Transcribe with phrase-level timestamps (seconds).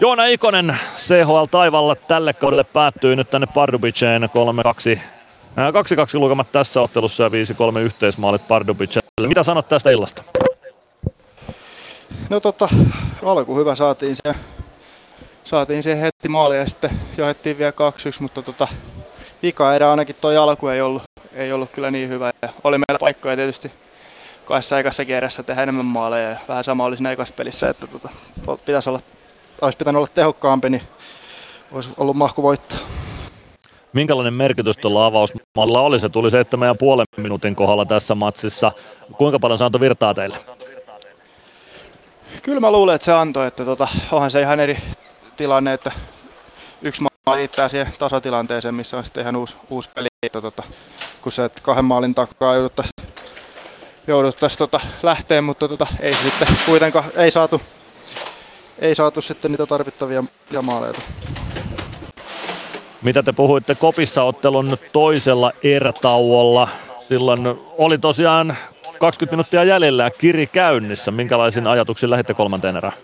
[0.00, 5.00] Joona Ikonen CHL Taivalla tälle kaudelle päättyy nyt tänne Pardubiceen 3-2 2-2
[6.14, 9.28] lukemat tässä ottelussa ja 5-3 yhteismaalit Pardubicelle.
[9.28, 10.22] Mitä sanot tästä illasta?
[12.30, 12.68] No tota,
[13.24, 14.34] alku hyvä saatiin se,
[15.44, 17.74] saatiin se heti maali ja sitten johdettiin vielä 2-1,
[18.20, 18.68] mutta tota,
[19.42, 21.02] vika erä ainakin toi alku ei ollut,
[21.34, 22.32] ei ollut kyllä niin hyvä.
[22.42, 23.70] Ja oli meillä paikkoja tietysti
[24.44, 28.08] kahdessa ekassa kierrässä tehdä enemmän maaleja ja vähän sama oli siinä ekassa pelissä, että tota,
[28.64, 29.00] pitäisi olla,
[29.62, 30.82] olisi pitänyt olla tehokkaampi, niin
[31.72, 32.78] olisi ollut mahku voittaa.
[33.92, 35.98] Minkälainen merkitys tuolla avausmalla oli?
[35.98, 38.72] Se tuli seitsemän ja puolen minuutin kohdalla tässä matsissa.
[39.18, 40.36] Kuinka paljon se antoi virtaa teille?
[42.42, 44.78] Kyllä mä luulen, että se antoi, että tota, onhan se ihan eri
[45.36, 45.92] tilanne, että
[46.82, 50.62] yksi maa riittää siihen tasatilanteeseen, missä on sitten ihan uusi, uusi peli, että tota,
[51.22, 53.14] kun se että kahden maalin takaa jouduttaisiin
[54.06, 57.62] jouduttais, tota, lähteä, mutta tota, ei sitten kuitenkaan ei saatu,
[58.80, 60.24] ei saatu sitten niitä tarvittavia
[60.62, 60.92] maaleja.
[63.02, 66.68] Mitä te puhuitte Kopissa ottelun toisella erätauolla?
[66.98, 67.40] Silloin
[67.78, 68.56] oli tosiaan
[68.98, 71.10] 20 minuuttia jäljellä ja kiri käynnissä.
[71.10, 72.94] Minkälaisin ajatuksin lähditte kolmanteen erään?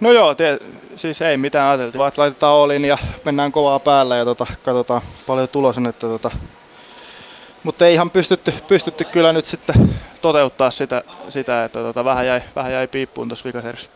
[0.00, 0.58] No joo, te,
[0.96, 5.48] siis ei mitään ajateltu, vaan laitetaan olin ja mennään kovaa päällä ja tota, katsotaan paljon
[5.48, 6.30] tulos Että tota,
[7.62, 12.40] mutta ei ihan pystytty, pystytty kyllä nyt sitten toteuttaa sitä, sitä että tota, vähän, jäi,
[12.56, 13.90] vähän jäi piippuun tuossa vikaserissä.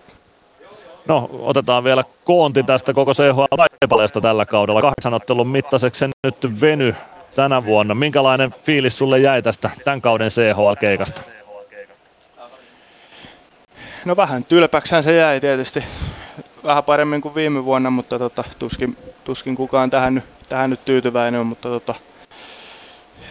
[1.08, 4.80] No, otetaan vielä koonti tästä koko CHL-taipaleesta tällä kaudella.
[4.80, 6.94] Kahdeksan ottelun mittaiseksi se nyt veny
[7.34, 7.94] tänä vuonna.
[7.94, 11.22] Minkälainen fiilis sulle jäi tästä tämän kauden CHL-keikasta?
[14.04, 15.84] No vähän tylpäksään se jäi tietysti.
[16.64, 21.40] Vähän paremmin kuin viime vuonna, mutta tota, tuskin, tuskin kukaan tähän nyt, tähän nyt tyytyväinen
[21.40, 21.94] on, mutta tota,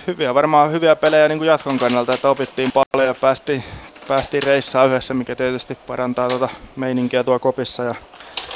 [0.07, 3.63] hyviä, varmaan hyviä pelejä niin kuin jatkon kannalta, että opittiin paljon ja päästiin,
[4.07, 7.95] päästiin reissaan yhdessä, mikä tietysti parantaa tuota meininkiä tuo kopissa ja,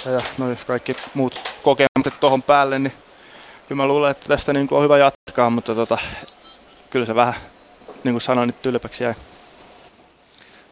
[0.06, 2.94] ja, ja noi kaikki muut kokemukset tuohon päälle, niin
[3.68, 5.98] kyllä mä luulen, että tästä niin kuin on hyvä jatkaa, mutta tota,
[6.90, 7.34] kyllä se vähän,
[8.04, 9.14] niin kuin sanoin, tylpäksi jäi.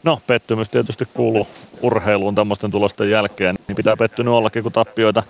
[0.04, 1.48] No, pettymys tietysti kuuluu
[1.82, 5.24] urheiluun tämmöisten tulosten jälkeen, niin pitää pettynyt ollakin, kun tappioita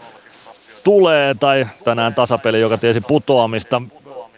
[0.83, 3.81] tulee, tai tänään tasapeli, joka tiesi putoamista.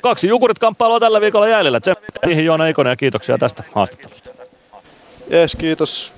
[0.05, 1.79] Kaksi Jukurit kamppailua tällä viikolla jäljellä.
[2.25, 4.29] Niihin Joona Ikonen ja kiitoksia tästä haastattelusta.
[5.29, 6.13] Jees, kiitos.